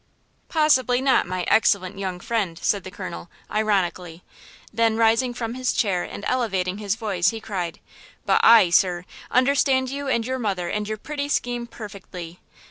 "Possibly 0.49 0.99
not, 0.99 1.27
my 1.27 1.43
excellent 1.43 1.99
young 1.99 2.19
friend," 2.19 2.57
said 2.63 2.83
the 2.83 2.89
colonel, 2.89 3.29
ironically; 3.51 4.23
then, 4.73 4.97
rising 4.97 5.31
from 5.31 5.53
his 5.53 5.73
chair 5.73 6.01
and 6.03 6.25
elevating 6.25 6.79
his 6.79 6.95
voice, 6.95 7.29
he 7.29 7.39
cried, 7.39 7.79
"but 8.25 8.41
I, 8.43 8.71
sir, 8.71 9.05
understand 9.29 9.91
you 9.91 10.07
and 10.07 10.25
your 10.25 10.39
mother 10.39 10.69
and 10.69 10.87
your 10.87 10.97
pretty 10.97 11.29
scheme 11.29 11.67
perfectly! 11.67 12.39